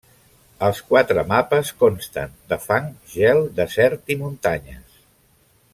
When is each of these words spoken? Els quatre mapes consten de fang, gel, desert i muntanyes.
Els 0.67 0.79
quatre 0.85 1.23
mapes 1.31 1.69
consten 1.83 2.33
de 2.53 2.59
fang, 2.65 2.89
gel, 3.13 3.45
desert 3.61 4.11
i 4.15 4.19
muntanyes. 4.23 5.03